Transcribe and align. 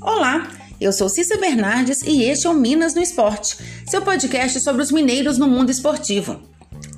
Olá, 0.00 0.50
eu 0.80 0.92
sou 0.92 1.08
Cissa 1.08 1.36
Bernardes 1.36 2.02
e 2.02 2.24
este 2.24 2.48
é 2.48 2.50
o 2.50 2.54
Minas 2.54 2.92
no 2.92 3.00
Esporte, 3.00 3.56
seu 3.86 4.02
podcast 4.02 4.58
sobre 4.58 4.82
os 4.82 4.90
mineiros 4.90 5.38
no 5.38 5.46
mundo 5.46 5.70
esportivo. 5.70 6.42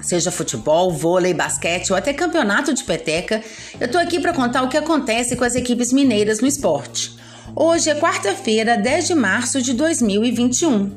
Seja 0.00 0.30
futebol, 0.30 0.90
vôlei, 0.90 1.34
basquete 1.34 1.90
ou 1.90 1.98
até 1.98 2.14
campeonato 2.14 2.72
de 2.72 2.82
peteca, 2.82 3.42
eu 3.78 3.90
tô 3.90 3.98
aqui 3.98 4.20
para 4.20 4.32
contar 4.32 4.62
o 4.62 4.70
que 4.70 4.78
acontece 4.78 5.36
com 5.36 5.44
as 5.44 5.54
equipes 5.54 5.92
mineiras 5.92 6.40
no 6.40 6.46
esporte. 6.46 7.14
Hoje 7.54 7.90
é 7.90 7.94
quarta-feira, 7.94 8.78
10 8.78 9.08
de 9.08 9.14
março 9.14 9.60
de 9.60 9.74
2021. 9.74 10.90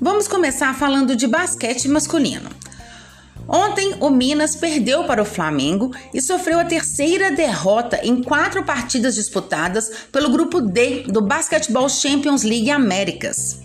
Vamos 0.00 0.26
começar 0.26 0.74
falando 0.74 1.14
de 1.14 1.26
basquete 1.26 1.86
masculino. 1.86 2.48
Ontem, 3.54 3.96
o 4.00 4.08
Minas 4.08 4.56
perdeu 4.56 5.04
para 5.04 5.20
o 5.20 5.26
Flamengo 5.26 5.94
e 6.14 6.22
sofreu 6.22 6.58
a 6.58 6.64
terceira 6.64 7.30
derrota 7.30 8.00
em 8.02 8.22
quatro 8.22 8.64
partidas 8.64 9.14
disputadas 9.14 9.92
pelo 10.10 10.30
grupo 10.30 10.58
D 10.58 11.02
do 11.02 11.20
Basketball 11.20 11.86
Champions 11.90 12.44
League 12.44 12.70
Américas. 12.70 13.60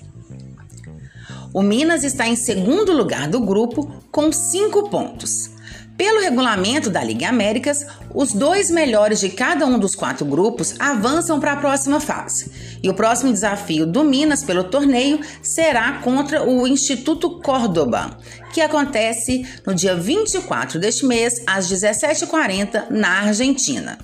O 1.53 1.61
Minas 1.61 2.03
está 2.03 2.27
em 2.27 2.35
segundo 2.35 2.91
lugar 2.91 3.29
do 3.29 3.39
grupo 3.39 4.03
com 4.11 4.29
cinco 4.29 4.89
pontos. 4.89 5.51
Pelo 5.97 6.21
regulamento 6.21 6.91
da 6.91 7.03
Liga 7.03 7.27
Américas, 7.27 7.83
os 8.13 8.31
dois 8.31 8.69
melhores 8.69 9.19
de 9.19 9.29
cada 9.29 9.65
um 9.65 9.79
dos 9.79 9.95
quatro 9.95 10.23
grupos 10.23 10.75
avançam 10.77 11.39
para 11.39 11.53
a 11.53 11.57
próxima 11.57 11.99
fase. 11.99 12.51
E 12.83 12.89
o 12.89 12.93
próximo 12.93 13.33
desafio 13.33 13.83
do 13.87 14.03
Minas 14.03 14.43
pelo 14.43 14.65
torneio 14.65 15.19
será 15.41 15.93
contra 16.03 16.47
o 16.47 16.67
Instituto 16.67 17.39
Córdoba, 17.39 18.15
que 18.53 18.61
acontece 18.61 19.43
no 19.65 19.73
dia 19.73 19.95
24 19.95 20.79
deste 20.79 21.03
mês, 21.03 21.41
às 21.47 21.67
17h40, 21.67 22.91
na 22.91 23.21
Argentina. 23.21 23.97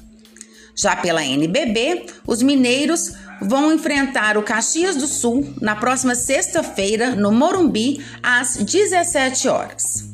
Já 0.75 0.95
pela 0.95 1.23
NBB, 1.23 2.07
os 2.25 2.41
mineiros 2.41 3.13
vão 3.39 3.71
enfrentar 3.71 4.35
o 4.35 4.41
Caxias 4.41 4.95
do 4.95 5.05
Sul 5.05 5.53
na 5.61 5.75
próxima 5.75 6.15
sexta-feira, 6.15 7.15
no 7.15 7.31
Morumbi, 7.31 8.03
às 8.23 8.57
17 8.57 9.47
horas. 9.47 10.12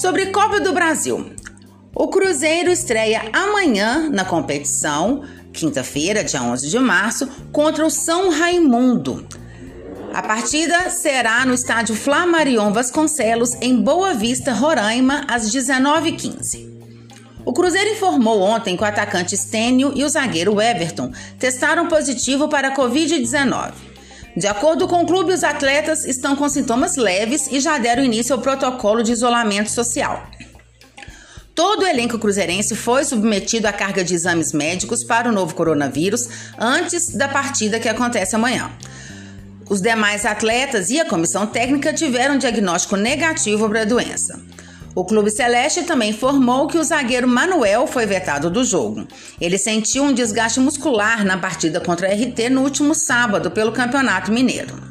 Sobre 0.00 0.32
Copa 0.32 0.58
do 0.60 0.72
Brasil. 0.72 1.30
O 1.94 2.08
Cruzeiro 2.08 2.70
estreia 2.70 3.20
amanhã 3.34 4.08
na 4.08 4.24
competição, 4.24 5.22
quinta-feira, 5.52 6.24
dia 6.24 6.42
11 6.42 6.70
de 6.70 6.78
março, 6.78 7.28
contra 7.52 7.84
o 7.84 7.90
São 7.90 8.30
Raimundo. 8.30 9.28
A 10.14 10.22
partida 10.22 10.88
será 10.88 11.44
no 11.44 11.52
estádio 11.52 11.94
Flamarion 11.94 12.72
Vasconcelos, 12.72 13.52
em 13.60 13.76
Boa 13.76 14.14
Vista, 14.14 14.54
Roraima, 14.54 15.26
às 15.28 15.54
19h15. 15.54 16.66
O 17.44 17.52
Cruzeiro 17.52 17.90
informou 17.90 18.40
ontem 18.40 18.78
que 18.78 18.82
o 18.82 18.86
atacante 18.86 19.36
Stênio 19.36 19.92
e 19.94 20.02
o 20.02 20.08
zagueiro 20.08 20.58
Everton 20.62 21.12
testaram 21.38 21.88
positivo 21.88 22.48
para 22.48 22.68
a 22.68 22.74
Covid-19. 22.74 23.89
De 24.36 24.46
acordo 24.46 24.86
com 24.86 25.02
o 25.02 25.06
clube, 25.06 25.32
os 25.32 25.42
atletas 25.42 26.04
estão 26.04 26.36
com 26.36 26.48
sintomas 26.48 26.96
leves 26.96 27.48
e 27.50 27.60
já 27.60 27.78
deram 27.78 28.04
início 28.04 28.34
ao 28.34 28.40
protocolo 28.40 29.02
de 29.02 29.12
isolamento 29.12 29.70
social. 29.70 30.24
Todo 31.54 31.82
o 31.82 31.86
elenco 31.86 32.18
cruzeirense 32.18 32.76
foi 32.76 33.04
submetido 33.04 33.66
à 33.66 33.72
carga 33.72 34.04
de 34.04 34.14
exames 34.14 34.52
médicos 34.52 35.04
para 35.04 35.28
o 35.28 35.32
novo 35.32 35.54
coronavírus 35.54 36.28
antes 36.58 37.08
da 37.10 37.28
partida 37.28 37.80
que 37.80 37.88
acontece 37.88 38.36
amanhã. 38.36 38.70
Os 39.68 39.80
demais 39.80 40.24
atletas 40.24 40.90
e 40.90 41.00
a 41.00 41.04
comissão 41.04 41.46
técnica 41.46 41.92
tiveram 41.92 42.38
diagnóstico 42.38 42.96
negativo 42.96 43.68
para 43.68 43.82
a 43.82 43.84
doença. 43.84 44.40
O 44.92 45.04
Clube 45.04 45.30
Celeste 45.30 45.84
também 45.84 46.10
informou 46.10 46.66
que 46.66 46.76
o 46.76 46.82
zagueiro 46.82 47.28
Manuel 47.28 47.86
foi 47.86 48.06
vetado 48.06 48.50
do 48.50 48.64
jogo. 48.64 49.06
Ele 49.40 49.56
sentiu 49.56 50.02
um 50.02 50.12
desgaste 50.12 50.58
muscular 50.58 51.24
na 51.24 51.38
partida 51.38 51.80
contra 51.80 52.08
a 52.08 52.12
RT 52.12 52.50
no 52.50 52.62
último 52.62 52.92
sábado 52.92 53.52
pelo 53.52 53.70
Campeonato 53.70 54.32
Mineiro. 54.32 54.90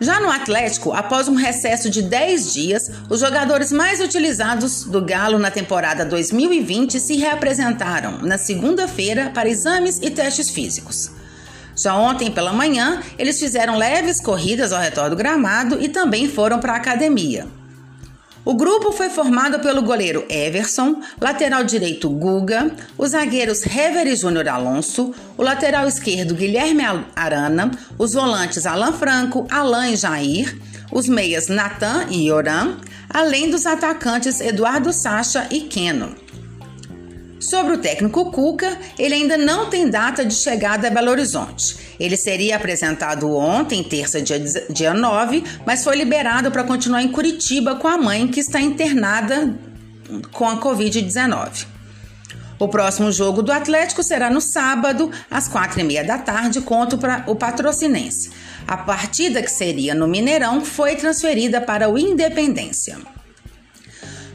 Já 0.00 0.18
no 0.18 0.30
Atlético, 0.30 0.92
após 0.92 1.28
um 1.28 1.34
recesso 1.34 1.88
de 1.88 2.02
10 2.02 2.52
dias, 2.52 2.90
os 3.08 3.20
jogadores 3.20 3.70
mais 3.70 4.00
utilizados 4.00 4.84
do 4.84 5.00
Galo 5.02 5.38
na 5.38 5.50
temporada 5.50 6.04
2020 6.04 6.98
se 6.98 7.16
reapresentaram 7.16 8.18
na 8.22 8.36
segunda-feira 8.36 9.30
para 9.32 9.48
exames 9.48 10.00
e 10.02 10.10
testes 10.10 10.50
físicos. 10.50 11.10
Já 11.76 11.94
ontem 11.94 12.30
pela 12.30 12.52
manhã, 12.52 13.02
eles 13.18 13.38
fizeram 13.38 13.76
leves 13.76 14.20
corridas 14.20 14.72
ao 14.72 14.80
redor 14.80 15.10
do 15.10 15.16
gramado 15.16 15.80
e 15.80 15.88
também 15.88 16.28
foram 16.28 16.58
para 16.58 16.72
a 16.72 16.76
academia. 16.76 17.46
O 18.44 18.52
grupo 18.52 18.92
foi 18.92 19.08
formado 19.08 19.58
pelo 19.60 19.80
goleiro 19.80 20.26
Everson, 20.28 21.00
lateral 21.18 21.64
direito 21.64 22.10
Guga, 22.10 22.70
os 22.98 23.12
zagueiros 23.12 23.64
Hever 23.64 24.06
e 24.06 24.14
Júnior 24.14 24.46
Alonso, 24.48 25.14
o 25.38 25.42
lateral 25.42 25.88
esquerdo 25.88 26.34
Guilherme 26.34 26.82
Arana, 27.16 27.70
os 27.98 28.12
volantes 28.12 28.66
Alan 28.66 28.92
Franco, 28.92 29.46
Alan 29.50 29.88
e 29.88 29.96
Jair, 29.96 30.58
os 30.92 31.08
meias 31.08 31.48
Natan 31.48 32.06
e 32.10 32.28
Yoram, 32.28 32.76
além 33.08 33.50
dos 33.50 33.64
atacantes 33.64 34.42
Eduardo 34.42 34.92
Sacha 34.92 35.46
e 35.50 35.62
Keno. 35.62 36.23
Sobre 37.40 37.74
o 37.74 37.78
técnico 37.78 38.30
Cuca, 38.30 38.78
ele 38.98 39.14
ainda 39.14 39.36
não 39.36 39.68
tem 39.68 39.88
data 39.88 40.24
de 40.24 40.34
chegada 40.34 40.88
a 40.88 40.90
Belo 40.90 41.10
Horizonte. 41.10 41.76
Ele 41.98 42.16
seria 42.16 42.56
apresentado 42.56 43.34
ontem, 43.36 43.82
terça, 43.82 44.20
dia, 44.20 44.38
dia 44.70 44.94
9, 44.94 45.44
mas 45.66 45.84
foi 45.84 45.96
liberado 45.96 46.50
para 46.50 46.64
continuar 46.64 47.02
em 47.02 47.08
Curitiba 47.08 47.76
com 47.76 47.88
a 47.88 47.98
mãe 47.98 48.28
que 48.28 48.40
está 48.40 48.60
internada 48.60 49.54
com 50.32 50.48
a 50.48 50.60
Covid-19. 50.60 51.66
O 52.58 52.68
próximo 52.68 53.10
jogo 53.10 53.42
do 53.42 53.52
Atlético 53.52 54.02
será 54.02 54.30
no 54.30 54.40
sábado, 54.40 55.10
às 55.30 55.48
quatro 55.48 55.80
e 55.80 55.84
meia 55.84 56.04
da 56.04 56.18
tarde, 56.18 56.60
contra 56.60 57.24
o 57.26 57.34
Patrocinense. 57.34 58.30
A 58.66 58.76
partida 58.76 59.42
que 59.42 59.50
seria 59.50 59.94
no 59.94 60.06
Mineirão 60.06 60.64
foi 60.64 60.94
transferida 60.94 61.60
para 61.60 61.90
o 61.90 61.98
Independência. 61.98 62.96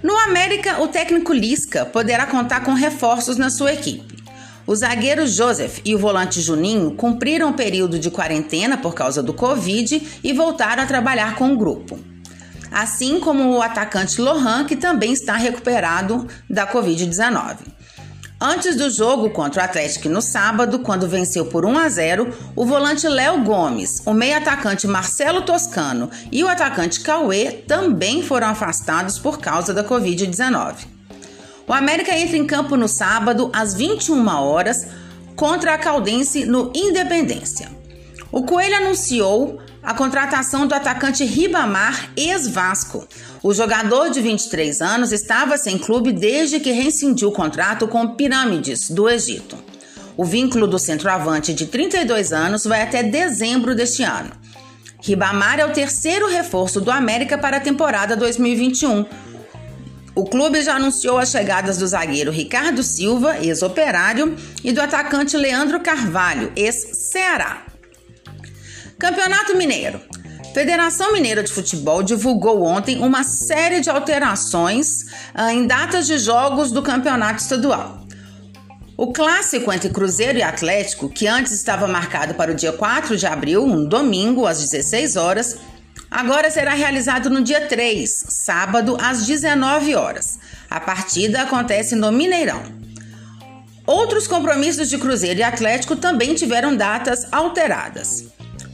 No 0.02 0.18
América, 0.18 0.82
o 0.82 0.88
técnico 0.88 1.34
Lisca 1.34 1.86
poderá 1.86 2.26
contar 2.26 2.62
com 2.62 2.74
reforços 2.74 3.36
na 3.36 3.50
sua 3.50 3.74
equipe. 3.74 4.18
O 4.66 4.74
zagueiro 4.74 5.28
Joseph 5.28 5.80
e 5.84 5.94
o 5.94 6.00
volante 6.00 6.42
Juninho 6.42 6.92
cumpriram 6.92 7.50
o 7.50 7.54
período 7.54 8.00
de 8.00 8.10
quarentena 8.10 8.78
por 8.78 8.94
causa 8.94 9.22
do 9.22 9.34
Covid 9.34 10.20
e 10.24 10.32
voltaram 10.32 10.84
a 10.84 10.86
trabalhar 10.86 11.36
com 11.36 11.52
o 11.52 11.58
grupo. 11.58 12.00
Assim 12.72 13.20
como 13.20 13.58
o 13.58 13.62
atacante 13.62 14.22
Lohan, 14.22 14.64
que 14.66 14.76
também 14.76 15.12
está 15.12 15.36
recuperado 15.36 16.28
da 16.50 16.68
Covid-19. 16.72 17.58
Antes 18.42 18.78
do 18.78 18.90
jogo 18.90 19.32
contra 19.32 19.62
o 19.62 19.66
Atlético 19.66 20.08
no 20.08 20.22
sábado, 20.22 20.80
quando 20.80 21.10
venceu 21.10 21.48
por 21.48 21.66
1 21.66 21.78
a 21.78 21.90
0, 21.90 22.34
o 22.56 22.66
volante 22.66 23.06
Léo 23.06 23.44
Gomes, 23.44 24.02
o 24.06 24.14
meio-atacante 24.14 24.88
Marcelo 24.88 25.42
Toscano 25.42 26.10
e 26.32 26.42
o 26.42 26.48
atacante 26.48 27.02
Cauê 27.02 27.52
também 27.68 28.24
foram 28.24 28.48
afastados 28.48 29.20
por 29.20 29.40
causa 29.40 29.74
da 29.74 29.84
Covid-19. 29.84 30.88
O 31.68 31.74
América 31.74 32.18
entra 32.18 32.38
em 32.38 32.48
campo 32.48 32.78
no 32.78 32.88
sábado, 32.88 33.50
às 33.52 33.74
21 33.74 34.26
horas, 34.30 34.88
contra 35.36 35.74
a 35.74 35.78
Caldense 35.78 36.46
no 36.46 36.72
Independência. 36.74 37.79
O 38.32 38.44
Coelho 38.44 38.76
anunciou 38.76 39.60
a 39.82 39.94
contratação 39.94 40.68
do 40.68 40.76
atacante 40.76 41.26
Ribamar, 41.26 42.12
ex-Vasco. 42.16 43.08
O 43.42 43.54
jogador 43.54 44.10
de 44.12 44.22
23 44.22 44.82
anos 44.82 45.12
estava 45.12 45.58
sem 45.58 45.80
clube 45.80 46.12
desde 46.12 46.60
que 46.60 46.72
rescindiu 46.72 47.30
o 47.30 47.34
contrato 47.34 47.88
com 47.88 48.16
Pirâmides, 48.16 48.90
do 48.92 49.10
Egito. 49.10 49.58
O 50.16 50.24
vínculo 50.24 50.68
do 50.68 50.78
centroavante 50.78 51.54
de 51.54 51.66
32 51.66 52.32
anos 52.32 52.66
vai 52.66 52.84
até 52.84 53.02
dezembro 53.02 53.74
deste 53.74 54.04
ano. 54.04 54.32
Ribamar 55.02 55.60
é 55.60 55.66
o 55.66 55.72
terceiro 55.72 56.28
reforço 56.28 56.80
do 56.80 56.92
América 56.92 57.38
para 57.38 57.58
a 57.58 57.62
temporada 57.62 58.16
2021. 58.16 59.06
O 60.14 60.26
clube 60.26 60.62
já 60.62 60.76
anunciou 60.76 61.18
as 61.18 61.32
chegadas 61.32 61.78
do 61.78 61.88
zagueiro 61.88 62.32
Ricardo 62.32 62.84
Silva, 62.84 63.38
ex-operário, 63.42 64.36
e 64.64 64.72
do 64.72 64.82
atacante 64.82 65.38
Leandro 65.38 65.80
Carvalho, 65.80 66.52
ex-Ceará. 66.56 67.70
Campeonato 69.00 69.56
Mineiro. 69.56 70.02
Federação 70.54 71.14
Mineira 71.14 71.42
de 71.42 71.54
Futebol 71.54 72.04
divulgou 72.04 72.64
ontem 72.64 73.00
uma 73.00 73.24
série 73.24 73.80
de 73.80 73.90
alterações 73.90 75.06
ah, 75.34 75.54
em 75.54 75.66
datas 75.66 76.06
de 76.06 76.18
jogos 76.18 76.70
do 76.70 76.82
campeonato 76.82 77.42
estadual. 77.42 78.06
O 78.98 79.14
clássico 79.14 79.72
entre 79.72 79.90
Cruzeiro 79.90 80.38
e 80.38 80.44
Atlético, 80.44 81.08
que 81.08 81.28
antes 81.28 81.54
estava 81.54 81.88
marcado 81.88 82.34
para 82.34 82.52
o 82.52 82.54
dia 82.54 82.74
4 82.74 83.16
de 83.16 83.26
abril, 83.26 83.64
um 83.64 83.88
domingo, 83.88 84.46
às 84.46 84.60
16 84.60 85.16
horas, 85.16 85.58
agora 86.12 86.52
será 86.52 86.74
realizado 86.74 87.30
no 87.30 87.42
dia 87.42 87.68
3, 87.68 88.26
sábado, 88.28 88.98
às 89.00 89.26
19 89.26 89.96
horas. 89.96 90.38
A 90.70 90.82
partida 90.82 91.44
acontece 91.44 91.96
no 91.96 92.12
Mineirão. 92.12 92.62
Outros 93.88 94.28
compromissos 94.28 94.90
de 94.90 94.98
Cruzeiro 94.98 95.40
e 95.40 95.44
Atlético 95.44 95.96
também 95.96 96.36
tiveram 96.36 96.76
datas 96.76 97.26
alteradas. 97.32 98.28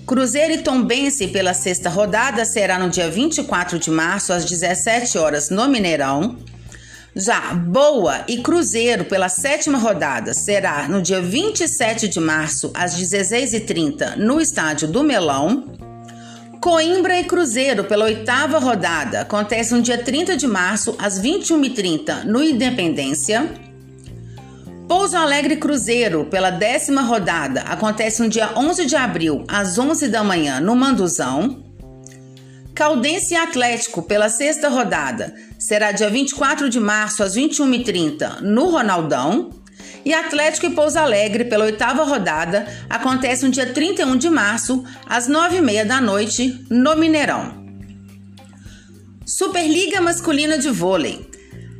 Cruzeiro 0.06 0.54
e 0.54 0.58
Tombense 0.60 1.30
pela 1.30 1.56
sexta 1.56 1.90
rodada 1.90 2.46
será 2.46 2.78
no 2.78 2.92
dia 2.92 3.10
24 3.10 3.80
de 3.80 3.90
março 3.90 4.32
às 4.32 4.46
17 4.46 5.18
horas 5.18 5.50
no 5.50 5.68
Mineirão. 5.68 6.38
Já 7.16 7.56
Boa 7.56 8.24
e 8.28 8.38
Cruzeiro 8.38 9.06
pela 9.06 9.30
sétima 9.30 9.80
rodada 9.80 10.32
será 10.32 10.88
no 10.88 11.02
dia 11.02 11.20
27 11.20 12.08
de 12.08 12.20
março, 12.20 12.70
às 12.76 12.96
16h30, 12.96 14.16
no 14.18 14.40
estádio 14.40 14.88
do 14.88 15.04
Melão. 15.04 15.74
Coimbra 16.62 17.20
e 17.20 17.24
Cruzeiro 17.24 17.86
pela 17.86 18.06
oitava 18.06 18.60
rodada 18.60 19.22
acontece 19.22 19.74
no 19.74 19.82
dia 19.82 19.98
30 19.98 20.38
de 20.38 20.46
março, 20.46 20.96
às 21.00 21.20
21h30, 21.20 22.26
no 22.26 22.44
Independência. 22.44 23.50
Pouso 24.88 25.18
Alegre 25.18 25.56
Cruzeiro 25.56 26.26
pela 26.26 26.52
décima 26.52 27.02
rodada 27.02 27.62
acontece 27.62 28.22
no 28.22 28.30
dia 28.30 28.52
11 28.56 28.86
de 28.86 28.96
abril, 28.96 29.44
às 29.48 29.80
11 29.80 30.08
da 30.10 30.24
manhã, 30.24 30.60
no 30.60 30.76
Manduzão. 30.76 31.64
Caldense 32.76 33.34
Atlético 33.34 34.04
pela 34.04 34.30
sexta 34.30 34.70
rodada 34.70 35.34
será 35.58 35.92
dia 35.92 36.08
24 36.08 36.70
de 36.70 36.80
março 36.80 37.24
às 37.24 37.36
21h30 37.36 38.42
no 38.42 38.70
Ronaldão. 38.70 39.50
E 40.06 40.14
Atlético 40.14 40.68
e 40.68 40.70
Pouso 40.70 41.00
Alegre 41.00 41.46
pela 41.46 41.66
oitava 41.66 42.04
rodada 42.04 42.68
acontece 42.88 43.44
no 43.44 43.50
dia 43.50 43.74
31 43.74 44.16
de 44.18 44.30
março 44.30 44.84
às 45.10 45.28
9h30 45.28 45.84
da 45.84 46.00
noite 46.00 46.64
no 46.70 46.96
Mineirão. 46.96 47.66
Superliga 49.26 50.00
Masculina 50.00 50.60
de 50.60 50.70
Vôlei. 50.70 51.28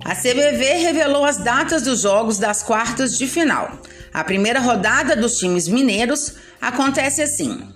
A 0.06 0.14
CBV 0.14 0.84
revelou 0.84 1.26
as 1.26 1.38
datas 1.38 1.82
dos 1.82 2.02
jogos 2.02 2.38
das 2.38 2.62
quartas 2.62 3.18
de 3.18 3.26
final. 3.26 3.82
A 4.14 4.24
primeira 4.24 4.60
rodada 4.60 5.16
dos 5.16 5.40
times 5.40 5.68
mineiros 5.68 6.36
acontece 6.62 7.24
assim: 7.24 7.68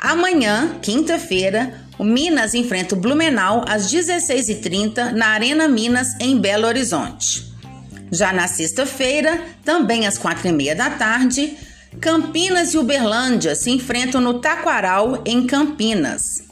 Amanhã, 0.00 0.78
quinta-feira, 0.80 1.78
o 1.98 2.04
Minas 2.04 2.54
enfrenta 2.54 2.94
o 2.94 2.98
Blumenau 2.98 3.66
às 3.68 3.92
16h30 3.92 5.12
na 5.12 5.26
Arena 5.26 5.68
Minas, 5.68 6.16
em 6.18 6.40
Belo 6.40 6.66
Horizonte. 6.66 7.52
Já 8.10 8.32
na 8.32 8.48
sexta-feira, 8.48 9.38
também 9.62 10.06
às 10.06 10.18
4h30 10.18 10.74
da 10.74 10.88
tarde, 10.88 11.54
Campinas 12.00 12.72
e 12.72 12.78
Uberlândia 12.78 13.54
se 13.54 13.70
enfrentam 13.70 14.22
no 14.22 14.40
Taquaral, 14.40 15.22
em 15.26 15.46
Campinas. 15.46 16.44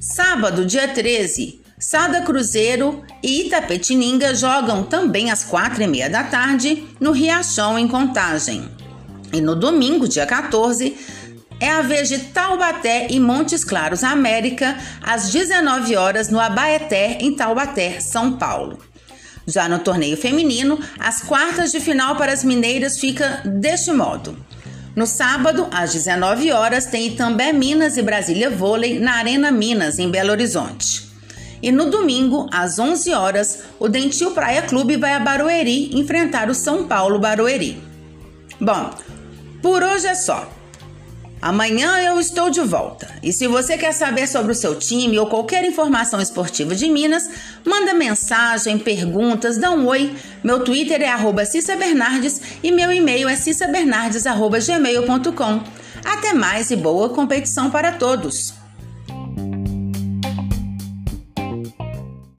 Sábado, 0.00 0.64
dia 0.64 0.88
13, 0.88 1.60
Sada 1.78 2.22
Cruzeiro 2.22 3.04
e 3.22 3.46
Itapetininga 3.46 4.34
jogam 4.34 4.82
também 4.82 5.30
às 5.30 5.44
4h30 5.44 6.08
da 6.08 6.24
tarde 6.24 6.84
no 6.98 7.12
Riachão, 7.12 7.78
em 7.78 7.86
Contagem. 7.86 8.66
E 9.30 9.42
no 9.42 9.54
domingo, 9.54 10.08
dia 10.08 10.24
14, 10.24 10.96
é 11.60 11.70
a 11.70 11.82
vez 11.82 12.08
de 12.08 12.18
Taubaté 12.18 13.08
e 13.10 13.20
Montes 13.20 13.62
Claros, 13.62 14.02
América, 14.02 14.74
às 15.02 15.30
19 15.30 15.96
horas 15.96 16.30
no 16.30 16.40
Abaeté, 16.40 17.18
em 17.20 17.36
Taubaté, 17.36 18.00
São 18.00 18.38
Paulo. 18.38 18.78
Já 19.46 19.68
no 19.68 19.78
torneio 19.78 20.16
feminino, 20.16 20.80
as 20.98 21.20
quartas 21.20 21.72
de 21.72 21.78
final 21.78 22.16
para 22.16 22.32
as 22.32 22.42
mineiras 22.42 22.98
fica 22.98 23.42
deste 23.44 23.92
modo. 23.92 24.34
No 24.94 25.06
sábado, 25.06 25.68
às 25.70 25.92
19 25.92 26.50
horas, 26.52 26.86
tem 26.86 27.08
Itambé 27.08 27.52
Minas 27.52 27.98
e 27.98 28.02
Brasília 28.02 28.48
Vôlei 28.48 28.98
na 28.98 29.16
Arena 29.16 29.50
Minas, 29.50 29.98
em 29.98 30.10
Belo 30.10 30.30
Horizonte. 30.30 31.05
E 31.62 31.72
no 31.72 31.90
domingo, 31.90 32.48
às 32.52 32.78
11 32.78 33.12
horas, 33.12 33.62
o 33.78 33.88
Dentil 33.88 34.32
Praia 34.32 34.62
Clube 34.62 34.96
vai 34.96 35.14
a 35.14 35.20
Barueri 35.20 35.98
enfrentar 35.98 36.50
o 36.50 36.54
São 36.54 36.86
Paulo 36.86 37.18
Barueri. 37.18 37.82
Bom, 38.60 38.90
por 39.62 39.82
hoje 39.82 40.06
é 40.06 40.14
só. 40.14 40.46
Amanhã 41.40 41.98
eu 41.98 42.18
estou 42.18 42.50
de 42.50 42.62
volta. 42.62 43.08
E 43.22 43.32
se 43.32 43.46
você 43.46 43.78
quer 43.78 43.92
saber 43.92 44.26
sobre 44.26 44.50
o 44.52 44.54
seu 44.54 44.74
time 44.74 45.18
ou 45.18 45.26
qualquer 45.26 45.64
informação 45.64 46.18
esportiva 46.20 46.74
de 46.74 46.88
Minas, 46.88 47.28
manda 47.64 47.94
mensagem, 47.94 48.78
perguntas, 48.78 49.58
dá 49.58 49.70
um 49.70 49.86
oi. 49.86 50.16
Meu 50.42 50.64
Twitter 50.64 51.00
é 51.02 51.08
arroba 51.08 51.44
Cissa 51.44 51.76
Bernardes 51.76 52.40
e 52.62 52.72
meu 52.72 52.90
e-mail 52.90 53.28
é 53.28 53.36
cissabernardes.gmail.com. 53.36 55.60
Até 56.04 56.32
mais 56.32 56.70
e 56.70 56.76
boa 56.76 57.10
competição 57.10 57.70
para 57.70 57.92
todos! 57.92 58.55